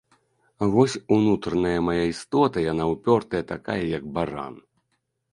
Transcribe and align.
Вось 0.75 0.93
унутраная 1.15 1.79
мая 1.89 2.05
істота 2.13 2.63
яна 2.71 2.87
ўпёртая 2.93 3.41
такая, 3.51 3.77
як 3.97 4.03
баран. 4.15 4.57